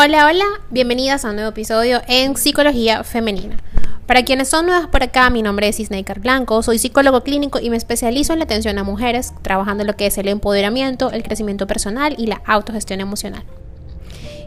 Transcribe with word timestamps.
Hola, 0.00 0.26
hola, 0.26 0.44
bienvenidas 0.70 1.24
a 1.24 1.30
un 1.30 1.34
nuevo 1.34 1.50
episodio 1.50 2.00
en 2.06 2.36
Psicología 2.36 3.02
Femenina. 3.02 3.56
Para 4.06 4.22
quienes 4.22 4.48
son 4.48 4.66
nuevas 4.66 4.86
por 4.86 5.02
acá, 5.02 5.28
mi 5.28 5.42
nombre 5.42 5.66
es 5.66 5.80
Isnaker 5.80 6.20
Blanco, 6.20 6.62
soy 6.62 6.78
psicólogo 6.78 7.24
clínico 7.24 7.58
y 7.58 7.68
me 7.68 7.76
especializo 7.76 8.32
en 8.32 8.38
la 8.38 8.44
atención 8.44 8.78
a 8.78 8.84
mujeres, 8.84 9.34
trabajando 9.42 9.82
en 9.82 9.88
lo 9.88 9.96
que 9.96 10.06
es 10.06 10.16
el 10.16 10.28
empoderamiento, 10.28 11.10
el 11.10 11.24
crecimiento 11.24 11.66
personal 11.66 12.14
y 12.16 12.26
la 12.28 12.40
autogestión 12.46 13.00
emocional. 13.00 13.42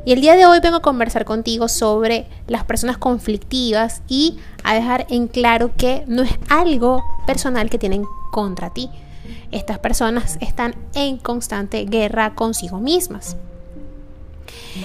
Y 0.06 0.14
el 0.14 0.22
día 0.22 0.38
de 0.38 0.46
hoy 0.46 0.62
vengo 0.62 0.78
a 0.78 0.82
conversar 0.82 1.26
contigo 1.26 1.68
sobre 1.68 2.28
las 2.48 2.64
personas 2.64 2.98
conflictivas 2.98 4.04
y 4.08 4.40
a 4.64 4.74
dejar 4.74 5.06
en 5.10 5.28
claro 5.28 5.72
que 5.76 6.06
no 6.08 6.22
es 6.22 6.32
algo 6.48 7.04
personal 7.28 7.70
que 7.70 7.78
tienen 7.78 8.06
contra 8.32 8.70
ti. 8.70 8.90
Estas 9.52 9.80
personas 9.80 10.38
están 10.40 10.76
en 10.96 11.18
constante 11.18 11.84
guerra 11.84 12.36
consigo 12.36 12.80
mismas. 12.80 13.36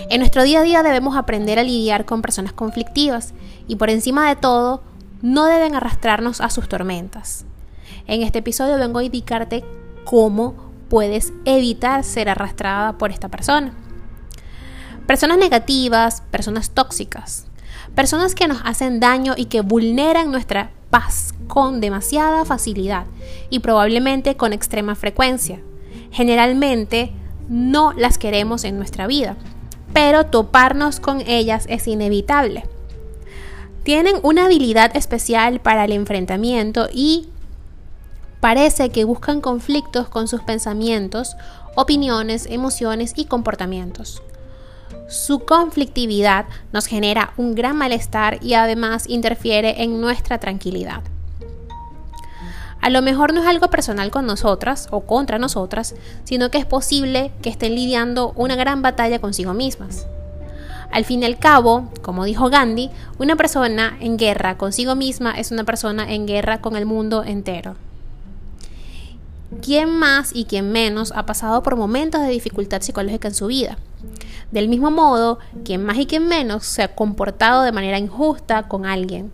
En 0.08 0.20
nuestro 0.20 0.42
día 0.42 0.60
a 0.60 0.62
día 0.62 0.82
debemos 0.82 1.16
aprender 1.16 1.58
a 1.58 1.62
lidiar 1.62 2.04
con 2.04 2.22
personas 2.22 2.52
conflictivas 2.52 3.34
y 3.68 3.76
por 3.76 3.90
encima 3.90 4.28
de 4.28 4.36
todo, 4.36 4.82
no 5.22 5.46
deben 5.46 5.74
arrastrarnos 5.74 6.40
a 6.40 6.50
sus 6.50 6.68
tormentas. 6.68 7.45
En 8.06 8.22
este 8.22 8.40
episodio 8.40 8.78
vengo 8.78 8.98
a 8.98 9.04
indicarte 9.04 9.64
cómo 10.04 10.54
puedes 10.88 11.32
evitar 11.45 12.04
ser 12.04 12.28
arrastrada 12.28 12.98
por 12.98 13.10
esta 13.10 13.28
persona. 13.28 13.72
Personas 15.06 15.38
negativas, 15.38 16.23
personas 16.30 16.70
tóxicas, 16.70 17.46
personas 17.95 18.34
que 18.34 18.48
nos 18.48 18.59
hacen 18.64 19.00
daño 19.00 19.34
y 19.37 19.46
que 19.46 19.60
vulneran 19.60 20.30
nuestra 20.30 20.70
paz 20.90 21.32
con 21.46 21.80
demasiada 21.80 22.45
facilidad 22.45 23.06
y 23.50 23.60
probablemente 23.60 24.37
con 24.37 24.52
extrema 24.52 24.95
frecuencia. 24.95 25.60
Generalmente 26.10 27.12
no 27.48 27.92
las 27.92 28.18
queremos 28.18 28.64
en 28.64 28.76
nuestra 28.78 29.06
vida 29.06 29.37
pero 29.96 30.27
toparnos 30.27 31.01
con 31.01 31.23
ellas 31.23 31.65
es 31.70 31.88
inevitable. 31.88 32.65
Tienen 33.82 34.16
una 34.23 34.45
habilidad 34.45 34.95
especial 34.95 35.59
para 35.59 35.87
el 35.87 35.93
enfrentamiento 35.93 36.87
y 36.93 37.30
parece 38.40 38.90
que 38.90 39.04
buscan 39.04 39.40
conflictos 39.40 40.10
con 40.10 40.29
sus 40.29 40.43
pensamientos, 40.43 41.35
opiniones, 41.76 42.45
emociones 42.45 43.15
y 43.16 43.24
comportamientos. 43.24 44.23
Su 45.09 45.46
conflictividad 45.46 46.45
nos 46.74 46.85
genera 46.85 47.32
un 47.38 47.54
gran 47.54 47.79
malestar 47.79 48.38
y 48.45 48.52
además 48.52 49.09
interfiere 49.09 49.82
en 49.82 50.02
nuestra 50.02 50.38
tranquilidad. 50.38 51.04
A 52.87 52.88
lo 52.88 53.02
mejor 53.02 53.34
no 53.34 53.40
es 53.40 53.48
algo 53.48 53.68
personal 53.68 54.12
con 54.12 54.26
nosotras 54.26 54.87
o 54.92 55.01
contra 55.01 55.40
nosotras, 55.40 55.96
sino 56.23 56.52
que 56.52 56.59
es 56.59 56.66
posible 56.66 57.32
que 57.42 57.51
estén 57.51 57.74
lidiando 57.74 58.32
una 58.37 58.54
gran 58.54 58.80
batalla 58.80 59.18
consigo 59.18 59.54
mismas. 59.54 60.06
Al 60.92 61.04
fin 61.04 61.20
y 61.20 61.26
al 61.26 61.37
cabo, 61.37 61.90
como 62.01 62.24
dijo 62.24 62.48
Gandhi, 62.48 62.90
una 63.18 63.34
persona 63.34 63.96
en 63.98 64.16
guerra 64.16 64.56
consigo 64.56 64.94
misma 64.94 65.32
es 65.32 65.50
una 65.50 65.64
persona 65.64 66.14
en 66.14 66.28
guerra 66.28 66.60
con 66.60 66.76
el 66.76 66.87
mundo 66.87 67.25
entero. 67.25 67.75
¿Quién 69.60 69.91
más 69.91 70.31
y 70.32 70.44
quién 70.44 70.70
menos 70.70 71.12
ha 71.16 71.26
pasado 71.26 71.64
por 71.64 71.75
momentos 71.75 72.20
de 72.20 72.28
dificultad 72.28 72.82
psicológica 72.82 73.26
en 73.26 73.34
su 73.34 73.48
vida? 73.48 73.78
Del 74.53 74.69
mismo 74.69 74.92
modo, 74.92 75.41
quien 75.64 75.82
más 75.82 75.98
y 75.98 76.06
quien 76.06 76.28
menos 76.28 76.64
se 76.64 76.84
ha 76.84 76.94
comportado 76.94 77.64
de 77.64 77.72
manera 77.72 77.98
injusta 77.98 78.69
con 78.69 78.87
alguien, 78.87 79.32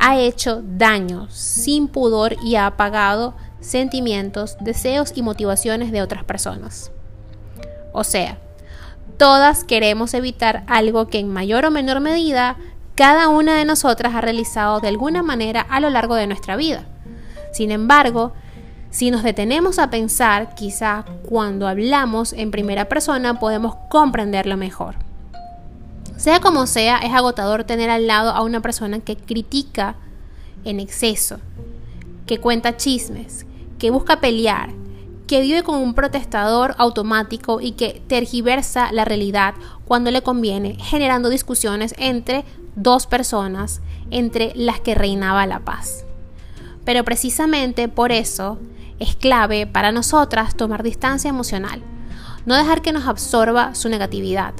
ha 0.00 0.18
hecho 0.18 0.62
daño 0.64 1.28
sin 1.30 1.86
pudor 1.86 2.36
y 2.42 2.56
ha 2.56 2.66
apagado 2.66 3.34
sentimientos, 3.60 4.56
deseos 4.60 5.12
y 5.14 5.22
motivaciones 5.22 5.92
de 5.92 6.02
otras 6.02 6.24
personas. 6.24 6.90
O 7.92 8.02
sea, 8.02 8.38
todas 9.18 9.62
queremos 9.64 10.14
evitar 10.14 10.64
algo 10.66 11.08
que 11.08 11.18
en 11.18 11.28
mayor 11.28 11.66
o 11.66 11.70
menor 11.70 12.00
medida 12.00 12.56
cada 12.94 13.28
una 13.28 13.56
de 13.56 13.66
nosotras 13.66 14.14
ha 14.14 14.20
realizado 14.20 14.80
de 14.80 14.88
alguna 14.88 15.22
manera 15.22 15.60
a 15.60 15.80
lo 15.80 15.90
largo 15.90 16.14
de 16.14 16.26
nuestra 16.26 16.56
vida. 16.56 16.86
Sin 17.52 17.70
embargo, 17.70 18.32
si 18.90 19.10
nos 19.10 19.22
detenemos 19.22 19.78
a 19.78 19.90
pensar, 19.90 20.54
quizá 20.54 21.04
cuando 21.28 21.68
hablamos 21.68 22.32
en 22.32 22.50
primera 22.50 22.88
persona 22.88 23.38
podemos 23.38 23.74
comprenderlo 23.90 24.56
mejor. 24.56 25.09
Sea 26.20 26.38
como 26.40 26.66
sea, 26.66 26.98
es 26.98 27.14
agotador 27.14 27.64
tener 27.64 27.88
al 27.88 28.06
lado 28.06 28.32
a 28.32 28.42
una 28.42 28.60
persona 28.60 29.00
que 29.00 29.16
critica 29.16 29.94
en 30.66 30.78
exceso, 30.78 31.38
que 32.26 32.38
cuenta 32.38 32.76
chismes, 32.76 33.46
que 33.78 33.90
busca 33.90 34.20
pelear, 34.20 34.68
que 35.26 35.40
vive 35.40 35.62
como 35.62 35.80
un 35.80 35.94
protestador 35.94 36.74
automático 36.76 37.62
y 37.62 37.72
que 37.72 38.02
tergiversa 38.06 38.92
la 38.92 39.06
realidad 39.06 39.54
cuando 39.86 40.10
le 40.10 40.20
conviene, 40.20 40.76
generando 40.78 41.30
discusiones 41.30 41.94
entre 41.96 42.44
dos 42.76 43.06
personas 43.06 43.80
entre 44.10 44.52
las 44.54 44.78
que 44.78 44.94
reinaba 44.94 45.46
la 45.46 45.60
paz. 45.60 46.04
Pero 46.84 47.02
precisamente 47.02 47.88
por 47.88 48.12
eso 48.12 48.58
es 48.98 49.16
clave 49.16 49.66
para 49.66 49.90
nosotras 49.90 50.54
tomar 50.54 50.82
distancia 50.82 51.30
emocional, 51.30 51.80
no 52.44 52.56
dejar 52.56 52.82
que 52.82 52.92
nos 52.92 53.08
absorba 53.08 53.74
su 53.74 53.88
negatividad, 53.88 54.52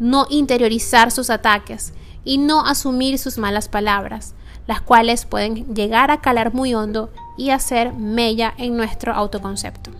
no 0.00 0.26
interiorizar 0.28 1.12
sus 1.12 1.30
ataques 1.30 1.92
y 2.24 2.38
no 2.38 2.66
asumir 2.66 3.18
sus 3.18 3.38
malas 3.38 3.68
palabras, 3.68 4.34
las 4.66 4.80
cuales 4.80 5.26
pueden 5.26 5.72
llegar 5.74 6.10
a 6.10 6.20
calar 6.20 6.52
muy 6.52 6.74
hondo 6.74 7.10
y 7.36 7.50
hacer 7.50 7.92
mella 7.92 8.52
en 8.58 8.76
nuestro 8.76 9.12
autoconcepto. 9.12 9.92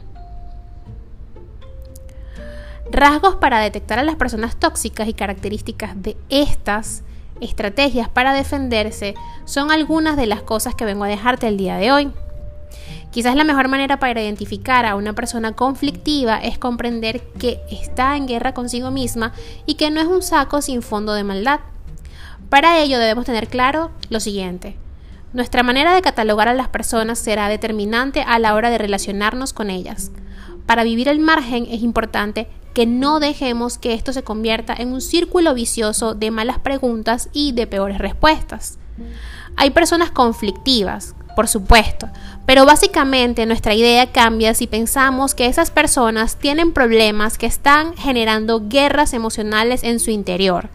Rasgos 2.91 3.37
para 3.37 3.61
detectar 3.61 4.01
a 4.01 4.03
las 4.03 4.17
personas 4.17 4.57
tóxicas 4.57 5.07
y 5.07 5.15
características 5.15 6.03
de 6.03 6.17
estas 6.29 7.05
estrategias 7.41 8.09
para 8.09 8.33
defenderse 8.33 9.15
son 9.45 9.71
algunas 9.71 10.17
de 10.17 10.27
las 10.27 10.43
cosas 10.43 10.75
que 10.75 10.85
vengo 10.85 11.05
a 11.05 11.09
dejarte 11.09 11.47
el 11.47 11.57
día 11.57 11.77
de 11.77 11.93
hoy. 11.93 12.11
Quizás 13.11 13.35
la 13.35 13.45
mejor 13.45 13.69
manera 13.69 13.99
para 13.99 14.23
identificar 14.23 14.87
a 14.87 14.95
una 14.95 15.15
persona 15.15 15.53
conflictiva 15.53 16.39
es 16.39 16.59
comprender 16.59 17.21
que 17.39 17.61
está 17.71 18.17
en 18.17 18.27
guerra 18.27 18.55
consigo 18.55 18.91
misma 18.93 19.33
y 19.67 19.75
que 19.75 19.91
no 19.91 20.01
es 20.01 20.07
un 20.07 20.23
saco 20.23 20.63
sin 20.63 20.81
fondo 20.81 21.13
de 21.13 21.25
maldad. 21.25 21.61
Para 22.49 22.79
ello 22.79 22.99
debemos 22.99 23.25
tener 23.25 23.49
claro 23.49 23.91
lo 24.11 24.21
siguiente. 24.21 24.77
Nuestra 25.33 25.63
manera 25.63 25.95
de 25.95 26.03
catalogar 26.03 26.49
a 26.49 26.55
las 26.55 26.69
personas 26.69 27.19
será 27.19 27.49
determinante 27.49 28.23
a 28.23 28.39
la 28.39 28.55
hora 28.55 28.71
de 28.71 28.79
relacionarnos 28.79 29.53
con 29.53 29.71
ellas. 29.71 30.13
Para 30.67 30.85
vivir 30.85 31.09
el 31.09 31.19
margen 31.19 31.67
es 31.71 31.83
importante 31.83 32.49
que 32.75 32.87
no 32.87 33.19
dejemos 33.19 33.79
que 33.79 33.95
esto 33.95 34.13
se 34.13 34.23
convierta 34.23 34.75
en 34.77 34.93
un 34.93 35.01
círculo 35.01 35.55
vicioso 35.55 36.15
de 36.15 36.31
malas 36.31 36.61
preguntas 36.61 37.29
y 37.33 37.53
de 37.53 37.67
peores 37.67 37.99
respuestas. 37.99 38.79
Hay 39.57 39.71
personas 39.71 40.11
conflictivas, 40.11 41.15
por 41.41 41.49
supuesto, 41.49 42.07
pero 42.45 42.67
básicamente 42.67 43.47
nuestra 43.47 43.73
idea 43.73 44.13
cambia 44.13 44.53
si 44.53 44.67
pensamos 44.67 45.35
que 45.35 45.47
esas 45.47 45.71
personas 45.71 46.37
tienen 46.37 46.75
problemas 46.75 47.39
que 47.39 47.47
están 47.47 47.97
generando 47.97 48.69
guerras 48.69 49.15
emocionales 49.15 49.83
en 49.83 50.01
su 50.01 50.11
interior. 50.11 50.69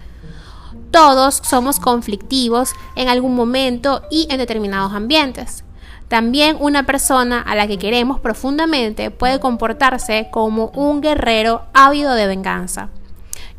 Todos 0.90 1.40
somos 1.44 1.80
conflictivos 1.80 2.74
en 2.96 3.10
algún 3.10 3.36
momento 3.36 4.02
y 4.10 4.26
en 4.32 4.40
determinados 4.40 4.94
ambientes. 4.94 5.64
También 6.08 6.58
una 6.60 6.88
persona 6.88 7.40
a 7.42 7.54
la 7.54 7.68
que 7.68 7.78
queremos 7.78 8.20
profundamente 8.20 9.12
puede 9.12 9.40
comportarse 9.40 10.30
como 10.32 10.72
un 10.74 11.00
guerrero 11.00 11.62
ávido 11.76 12.16
de 12.16 12.26
venganza. 12.26 12.90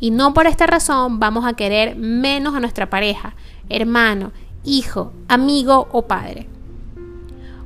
Y 0.00 0.10
no 0.10 0.34
por 0.34 0.48
esta 0.48 0.66
razón 0.66 1.20
vamos 1.20 1.46
a 1.46 1.54
querer 1.54 1.94
menos 1.94 2.56
a 2.56 2.58
nuestra 2.58 2.90
pareja, 2.90 3.36
hermano, 3.68 4.32
hijo, 4.64 5.12
amigo 5.28 5.86
o 5.92 6.02
padre. 6.08 6.48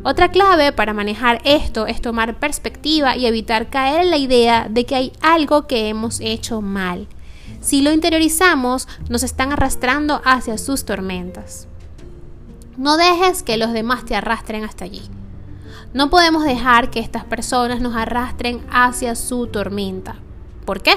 Otra 0.02 0.30
clave 0.30 0.72
para 0.72 0.94
manejar 0.94 1.42
esto 1.44 1.86
es 1.86 2.00
tomar 2.00 2.38
perspectiva 2.38 3.16
y 3.16 3.26
evitar 3.26 3.68
caer 3.68 4.02
en 4.02 4.10
la 4.10 4.16
idea 4.16 4.66
de 4.70 4.86
que 4.86 4.94
hay 4.94 5.12
algo 5.20 5.66
que 5.66 5.88
hemos 5.88 6.20
hecho 6.20 6.62
mal. 6.62 7.06
Si 7.60 7.82
lo 7.82 7.92
interiorizamos, 7.92 8.88
nos 9.10 9.22
están 9.22 9.52
arrastrando 9.52 10.22
hacia 10.24 10.56
sus 10.56 10.86
tormentas. 10.86 11.68
No 12.78 12.96
dejes 12.96 13.42
que 13.42 13.58
los 13.58 13.74
demás 13.74 14.06
te 14.06 14.16
arrastren 14.16 14.64
hasta 14.64 14.86
allí. 14.86 15.02
No 15.92 16.08
podemos 16.08 16.44
dejar 16.44 16.90
que 16.90 17.00
estas 17.00 17.24
personas 17.24 17.82
nos 17.82 17.94
arrastren 17.94 18.64
hacia 18.70 19.14
su 19.14 19.48
tormenta. 19.48 20.16
¿Por 20.64 20.82
qué? 20.82 20.92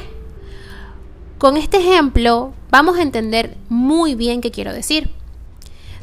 Con 1.39 1.57
este 1.57 1.77
ejemplo 1.77 2.53
vamos 2.71 2.97
a 2.97 3.01
entender 3.01 3.57
muy 3.67 4.15
bien 4.15 4.39
qué 4.39 4.51
quiero 4.51 4.71
decir. 4.71 5.09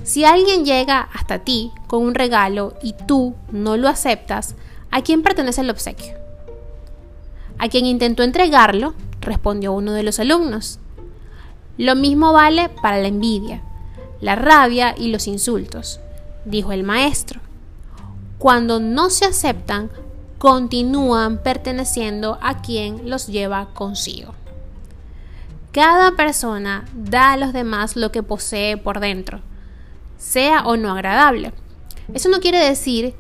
Si 0.03 0.27
alguien 0.27 0.67
llega 0.67 1.09
hasta 1.15 1.39
ti 1.39 1.73
con 1.91 2.05
un 2.05 2.15
regalo 2.15 2.75
y 2.81 2.93
tú 2.93 3.35
no 3.51 3.77
lo 3.77 3.89
aceptas, 3.89 4.55
¿a 4.93 5.03
quién 5.03 5.25
pertenece 5.25 5.63
el 5.63 5.71
obsequio? 5.71 6.15
A 7.59 7.69
quien 7.69 7.85
intentó 7.85 8.23
entregarlo, 8.23 8.95
respondió 9.21 9.73
uno 9.73 9.93
de 9.93 10.05
los 10.05 10.21
alumnos. 10.21 10.79
Lo 11.79 11.97
mismo 11.97 12.33
vale 12.33 12.69
para 12.69 12.99
la 12.99 13.09
envidia, 13.09 13.63
la 14.21 14.37
rabia 14.37 14.95
y 14.97 15.11
los 15.11 15.27
insultos, 15.27 15.99
dijo 16.45 16.71
el 16.71 16.85
maestro. 16.85 17.41
Cuando 18.39 18.79
no 18.79 19.11
se 19.11 19.25
aceptan, 19.25 19.91
continúan 20.39 21.39
perteneciendo 21.39 22.39
a 22.41 22.63
quien 22.63 23.11
los 23.11 23.27
lleva 23.27 23.71
consigo. 23.75 24.33
Cada 25.73 26.13
persona 26.13 26.85
da 26.95 27.33
a 27.33 27.37
los 27.37 27.53
demás 27.53 27.97
lo 27.97 28.13
que 28.13 28.23
posee 28.23 28.77
por 28.77 29.01
dentro, 29.01 29.41
sea 30.19 30.63
o 30.63 30.77
no 30.77 30.93
agradable. 30.93 31.53
Eso 32.15 32.29
no 32.29 32.41
quiere 32.41 32.59
decir 32.59 33.15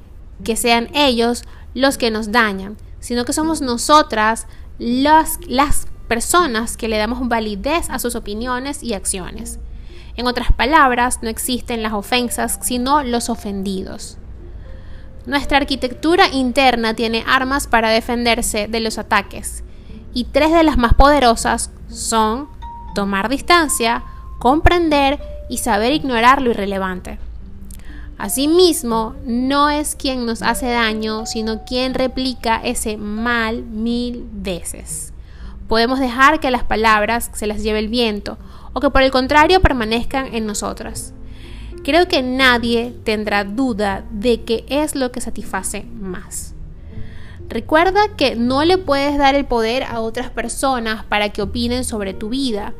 que 0.44 0.56
sean 0.56 0.88
ellos 0.94 1.44
los 1.74 1.98
que 1.98 2.10
nos 2.10 2.32
dañan, 2.32 2.76
sino 2.98 3.24
que 3.24 3.32
somos 3.32 3.60
nosotras 3.60 4.46
las, 4.78 5.38
las 5.46 5.86
personas 6.08 6.76
que 6.76 6.88
le 6.88 6.98
damos 6.98 7.28
validez 7.28 7.88
a 7.90 7.98
sus 7.98 8.14
opiniones 8.14 8.82
y 8.82 8.94
acciones. 8.94 9.58
En 10.16 10.26
otras 10.26 10.52
palabras, 10.52 11.20
no 11.22 11.28
existen 11.28 11.82
las 11.82 11.92
ofensas, 11.92 12.58
sino 12.62 13.02
los 13.02 13.28
ofendidos. 13.30 14.18
Nuestra 15.26 15.58
arquitectura 15.58 16.28
interna 16.28 16.94
tiene 16.94 17.24
armas 17.26 17.66
para 17.66 17.90
defenderse 17.90 18.66
de 18.68 18.80
los 18.80 18.98
ataques, 18.98 19.62
y 20.12 20.24
tres 20.24 20.50
de 20.52 20.64
las 20.64 20.76
más 20.76 20.94
poderosas 20.94 21.70
son 21.88 22.48
tomar 22.94 23.28
distancia, 23.28 24.02
comprender 24.38 25.20
y 25.48 25.58
saber 25.58 25.92
ignorar 25.92 26.42
lo 26.42 26.50
irrelevante. 26.50 27.18
Asimismo, 28.20 29.14
no 29.24 29.70
es 29.70 29.96
quien 29.96 30.26
nos 30.26 30.42
hace 30.42 30.66
daño, 30.66 31.24
sino 31.24 31.64
quien 31.64 31.94
replica 31.94 32.60
ese 32.62 32.98
mal 32.98 33.62
mil 33.62 34.28
veces. 34.30 35.14
Podemos 35.68 35.98
dejar 36.00 36.38
que 36.38 36.50
las 36.50 36.62
palabras 36.62 37.30
se 37.32 37.46
las 37.46 37.62
lleve 37.62 37.78
el 37.78 37.88
viento 37.88 38.36
o 38.74 38.80
que 38.80 38.90
por 38.90 39.00
el 39.00 39.10
contrario 39.10 39.62
permanezcan 39.62 40.34
en 40.34 40.44
nosotras. 40.44 41.14
Creo 41.82 42.08
que 42.08 42.22
nadie 42.22 42.94
tendrá 43.04 43.44
duda 43.44 44.04
de 44.10 44.42
qué 44.42 44.66
es 44.68 44.94
lo 44.94 45.12
que 45.12 45.22
satisface 45.22 45.84
más. 45.84 46.52
Recuerda 47.50 48.00
que 48.16 48.36
no 48.36 48.64
le 48.64 48.78
puedes 48.78 49.18
dar 49.18 49.34
el 49.34 49.44
poder 49.44 49.82
a 49.82 49.98
otras 49.98 50.30
personas 50.30 51.04
para 51.04 51.30
que 51.30 51.42
opinen 51.42 51.84
sobre 51.84 52.14
tu 52.14 52.28
vida. 52.28 52.74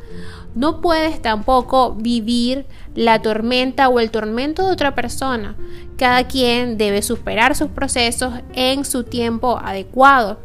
No 0.54 0.80
puedes 0.80 1.20
tampoco 1.20 1.94
vivir 1.94 2.66
la 2.94 3.20
tormenta 3.20 3.88
o 3.88 3.98
el 3.98 4.12
tormento 4.12 4.64
de 4.64 4.72
otra 4.72 4.94
persona. 4.94 5.56
Cada 5.98 6.28
quien 6.28 6.78
debe 6.78 7.02
superar 7.02 7.56
sus 7.56 7.68
procesos 7.68 8.32
en 8.52 8.84
su 8.84 9.02
tiempo 9.02 9.58
adecuado. 9.58 10.38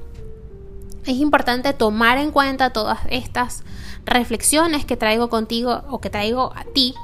Es 1.06 1.18
importante 1.18 1.74
tomar 1.74 2.18
en 2.18 2.32
cuenta 2.32 2.72
todas 2.72 2.98
estas 3.12 3.64
reflexiones 4.06 4.86
que 4.86 4.98
traigo 4.98 5.30
contigo 5.30 5.84
o 5.88 6.02
que 6.02 6.10
traigo 6.10 6.52
a 6.56 6.64
ti 6.64 6.96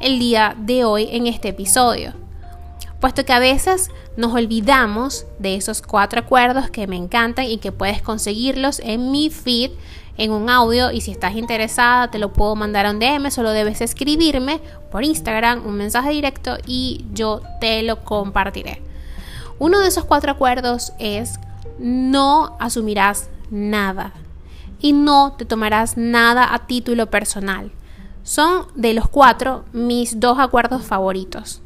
el 0.00 0.18
día 0.18 0.56
de 0.58 0.84
hoy 0.84 1.08
en 1.12 1.28
este 1.28 1.50
episodio 1.50 2.14
puesto 3.04 3.26
que 3.26 3.34
a 3.34 3.38
veces 3.38 3.90
nos 4.16 4.32
olvidamos 4.32 5.26
de 5.38 5.56
esos 5.56 5.82
cuatro 5.82 6.20
acuerdos 6.20 6.70
que 6.70 6.86
me 6.86 6.96
encantan 6.96 7.44
y 7.44 7.58
que 7.58 7.70
puedes 7.70 8.00
conseguirlos 8.00 8.80
en 8.80 9.10
mi 9.10 9.28
feed 9.28 9.72
en 10.16 10.30
un 10.30 10.48
audio 10.48 10.90
y 10.90 11.02
si 11.02 11.10
estás 11.10 11.34
interesada 11.34 12.10
te 12.10 12.18
lo 12.18 12.32
puedo 12.32 12.56
mandar 12.56 12.86
a 12.86 12.92
un 12.92 13.00
DM, 13.00 13.30
solo 13.30 13.50
debes 13.50 13.82
escribirme 13.82 14.58
por 14.90 15.04
Instagram 15.04 15.66
un 15.66 15.74
mensaje 15.74 16.12
directo 16.12 16.56
y 16.66 17.04
yo 17.12 17.42
te 17.60 17.82
lo 17.82 18.02
compartiré. 18.04 18.80
Uno 19.58 19.80
de 19.80 19.88
esos 19.88 20.06
cuatro 20.06 20.32
acuerdos 20.32 20.94
es 20.98 21.38
no 21.78 22.56
asumirás 22.58 23.28
nada 23.50 24.14
y 24.80 24.94
no 24.94 25.34
te 25.36 25.44
tomarás 25.44 25.98
nada 25.98 26.54
a 26.54 26.66
título 26.66 27.10
personal. 27.10 27.70
Son 28.22 28.66
de 28.74 28.94
los 28.94 29.10
cuatro 29.10 29.66
mis 29.74 30.20
dos 30.20 30.38
acuerdos 30.38 30.86
favoritos 30.86 31.60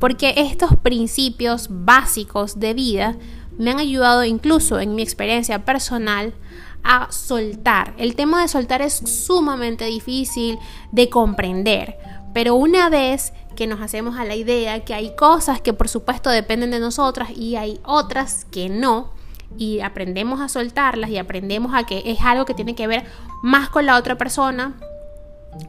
porque 0.00 0.34
estos 0.38 0.70
principios 0.82 1.68
básicos 1.70 2.58
de 2.58 2.74
vida 2.74 3.16
me 3.56 3.70
han 3.70 3.78
ayudado 3.78 4.24
incluso 4.24 4.80
en 4.80 4.96
mi 4.96 5.02
experiencia 5.02 5.64
personal 5.64 6.34
a 6.82 7.12
soltar. 7.12 7.94
El 7.98 8.16
tema 8.16 8.40
de 8.40 8.48
soltar 8.48 8.80
es 8.80 8.94
sumamente 8.94 9.84
difícil 9.84 10.58
de 10.90 11.10
comprender, 11.10 11.98
pero 12.32 12.54
una 12.54 12.88
vez 12.88 13.34
que 13.54 13.66
nos 13.66 13.82
hacemos 13.82 14.16
a 14.16 14.24
la 14.24 14.34
idea 14.34 14.84
que 14.84 14.94
hay 14.94 15.14
cosas 15.14 15.60
que 15.60 15.74
por 15.74 15.88
supuesto 15.88 16.30
dependen 16.30 16.70
de 16.70 16.80
nosotras 16.80 17.30
y 17.36 17.56
hay 17.56 17.78
otras 17.84 18.46
que 18.50 18.70
no, 18.70 19.12
y 19.58 19.80
aprendemos 19.80 20.40
a 20.40 20.48
soltarlas 20.48 21.10
y 21.10 21.18
aprendemos 21.18 21.74
a 21.74 21.84
que 21.84 22.02
es 22.06 22.20
algo 22.22 22.44
que 22.44 22.54
tiene 22.54 22.74
que 22.74 22.86
ver 22.86 23.04
más 23.42 23.68
con 23.68 23.84
la 23.84 23.96
otra 23.96 24.16
persona, 24.16 24.74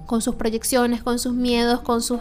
con 0.06 0.22
sus 0.22 0.36
proyecciones, 0.36 1.04
con 1.04 1.20
sus 1.20 1.34
miedos, 1.34 1.82
con 1.82 2.02
sus, 2.02 2.20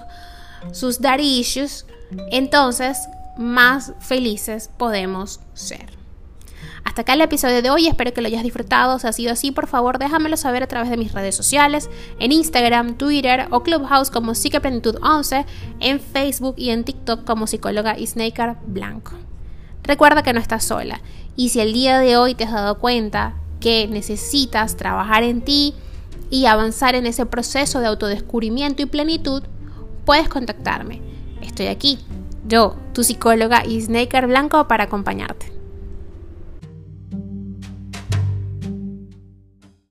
sus 0.72 1.00
dar 1.00 1.20
issues, 1.20 1.86
entonces 2.30 2.98
más 3.36 3.92
felices 4.00 4.70
podemos 4.76 5.40
ser. 5.54 6.00
Hasta 6.84 7.02
acá 7.02 7.12
el 7.12 7.20
episodio 7.20 7.62
de 7.62 7.70
hoy, 7.70 7.86
espero 7.86 8.12
que 8.12 8.20
lo 8.20 8.28
hayas 8.28 8.42
disfrutado. 8.42 8.98
Si 8.98 9.06
ha 9.06 9.12
sido 9.12 9.32
así, 9.32 9.50
por 9.50 9.66
favor 9.66 9.98
déjamelo 9.98 10.36
saber 10.36 10.62
a 10.62 10.66
través 10.66 10.90
de 10.90 10.96
mis 10.96 11.12
redes 11.12 11.34
sociales, 11.34 11.90
en 12.18 12.32
Instagram, 12.32 12.94
Twitter 12.94 13.46
o 13.50 13.62
Clubhouse 13.62 14.10
como 14.10 14.34
Psiqueplenitud 14.34 14.96
11, 15.02 15.46
en 15.80 16.00
Facebook 16.00 16.54
y 16.56 16.70
en 16.70 16.84
TikTok 16.84 17.24
como 17.24 17.46
psicóloga 17.46 17.98
y 17.98 18.06
Snaker 18.06 18.56
Blanco. 18.66 19.12
Recuerda 19.82 20.22
que 20.22 20.32
no 20.32 20.40
estás 20.40 20.64
sola 20.64 21.00
y 21.36 21.50
si 21.50 21.60
el 21.60 21.72
día 21.72 21.98
de 21.98 22.16
hoy 22.16 22.34
te 22.34 22.44
has 22.44 22.52
dado 22.52 22.78
cuenta 22.78 23.34
que 23.60 23.86
necesitas 23.86 24.76
trabajar 24.76 25.22
en 25.22 25.42
ti 25.42 25.74
y 26.30 26.46
avanzar 26.46 26.94
en 26.94 27.06
ese 27.06 27.26
proceso 27.26 27.80
de 27.80 27.86
autodescubrimiento 27.86 28.82
y 28.82 28.86
plenitud, 28.86 29.42
puedes 30.04 30.28
contactarme 30.28 31.09
estoy 31.42 31.66
aquí, 31.66 31.98
yo, 32.46 32.76
tu 32.92 33.04
psicóloga 33.04 33.64
y 33.64 33.80
Snaker 33.80 34.26
Blanco, 34.26 34.66
para 34.68 34.84
acompañarte. 34.84 35.59